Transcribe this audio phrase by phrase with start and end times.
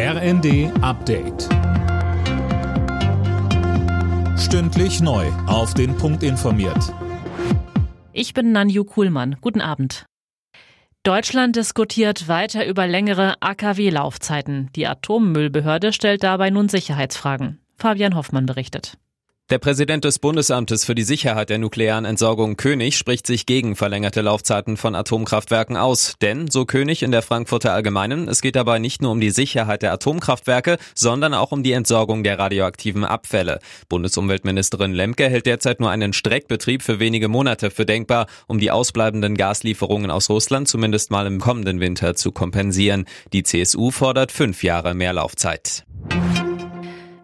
[0.00, 1.48] RND Update.
[4.38, 5.26] Stündlich neu.
[5.48, 6.94] Auf den Punkt informiert.
[8.12, 9.38] Ich bin Nanju Kuhlmann.
[9.40, 10.06] Guten Abend.
[11.02, 14.70] Deutschland diskutiert weiter über längere AKW-Laufzeiten.
[14.76, 17.60] Die Atommüllbehörde stellt dabei nun Sicherheitsfragen.
[17.74, 18.98] Fabian Hoffmann berichtet.
[19.50, 24.20] Der Präsident des Bundesamtes für die Sicherheit der nuklearen Entsorgung König spricht sich gegen verlängerte
[24.20, 26.16] Laufzeiten von Atomkraftwerken aus.
[26.20, 29.80] Denn, so König in der Frankfurter Allgemeinen, es geht dabei nicht nur um die Sicherheit
[29.80, 33.60] der Atomkraftwerke, sondern auch um die Entsorgung der radioaktiven Abfälle.
[33.88, 39.34] Bundesumweltministerin Lemke hält derzeit nur einen Streckbetrieb für wenige Monate für denkbar, um die ausbleibenden
[39.34, 43.06] Gaslieferungen aus Russland zumindest mal im kommenden Winter zu kompensieren.
[43.32, 45.86] Die CSU fordert fünf Jahre mehr Laufzeit.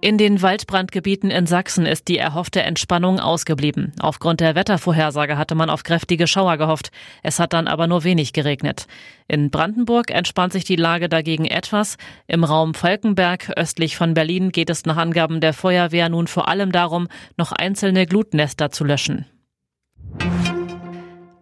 [0.04, 3.94] In den Waldbrandgebieten in Sachsen ist die erhoffte Entspannung ausgeblieben.
[3.98, 6.90] Aufgrund der Wettervorhersage hatte man auf kräftige Schauer gehofft.
[7.22, 8.86] Es hat dann aber nur wenig geregnet.
[9.28, 11.96] In Brandenburg entspannt sich die Lage dagegen etwas.
[12.26, 16.70] Im Raum Falkenberg östlich von Berlin geht es nach Angaben der Feuerwehr nun vor allem
[16.70, 17.08] darum,
[17.38, 19.24] noch einzelne Glutnester zu löschen.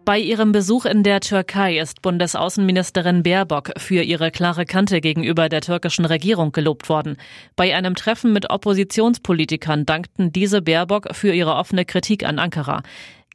[0.05, 5.61] Bei ihrem Besuch in der Türkei ist Bundesaußenministerin Baerbock für ihre klare Kante gegenüber der
[5.61, 7.15] türkischen Regierung gelobt worden.
[7.55, 12.83] Bei einem Treffen mit Oppositionspolitikern dankten diese Baerbock für ihre offene Kritik an Ankara.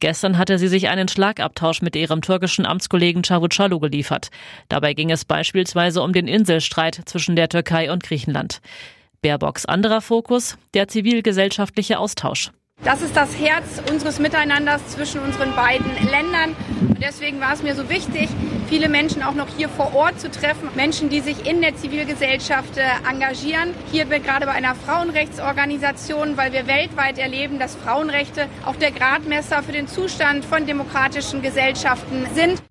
[0.00, 4.30] Gestern hatte sie sich einen Schlagabtausch mit ihrem türkischen Amtskollegen Çavuşoğlu geliefert.
[4.69, 8.60] Dabei ging es beispielsweise um den Inselstreit zwischen der Türkei und Griechenland.
[9.22, 12.50] Baerbocks anderer Fokus, der zivilgesellschaftliche Austausch.
[12.84, 16.54] Das ist das Herz unseres Miteinanders zwischen unseren beiden Ländern.
[16.80, 18.28] Und deswegen war es mir so wichtig,
[18.68, 20.68] viele Menschen auch noch hier vor Ort zu treffen.
[20.76, 23.74] Menschen, die sich in der Zivilgesellschaft äh, engagieren.
[23.90, 29.72] Hier gerade bei einer Frauenrechtsorganisation, weil wir weltweit erleben, dass Frauenrechte auch der Gradmesser für
[29.72, 32.62] den Zustand von demokratischen Gesellschaften sind.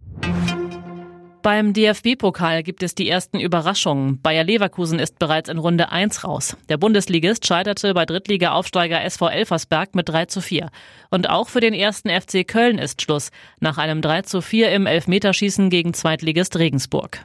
[1.47, 4.21] Beim DFB-Pokal gibt es die ersten Überraschungen.
[4.21, 6.57] Bayer Leverkusen ist bereits in Runde 1 raus.
[6.67, 10.69] Der Bundesligist scheiterte bei Drittliga-Aufsteiger SV Elversberg mit 3 zu 4.
[11.09, 13.31] Und auch für den ersten FC Köln ist Schluss.
[13.61, 17.21] Nach einem 3 zu 4 im Elfmeterschießen gegen Zweitligist Regensburg.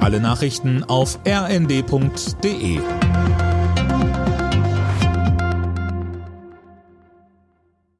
[0.00, 2.78] Alle Nachrichten auf rnd.de